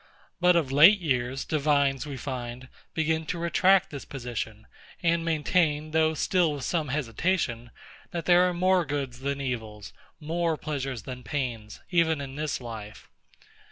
But 0.39 0.55
of 0.55 0.71
late 0.71 0.99
years, 0.99 1.45
divines, 1.45 2.07
we 2.07 2.17
find, 2.17 2.69
begin 2.95 3.23
to 3.27 3.37
retract 3.37 3.91
this 3.91 4.03
position; 4.03 4.65
and 5.03 5.23
maintain, 5.23 5.91
though 5.91 6.15
still 6.15 6.53
with 6.53 6.63
some 6.63 6.87
hesitation, 6.87 7.69
that 8.09 8.25
there 8.25 8.49
are 8.49 8.53
more 8.55 8.83
goods 8.83 9.19
than 9.19 9.39
evils, 9.39 9.93
more 10.19 10.57
pleasures 10.57 11.03
than 11.03 11.21
pains, 11.21 11.81
even 11.91 12.19
in 12.19 12.33
this 12.35 12.59
life. 12.59 13.11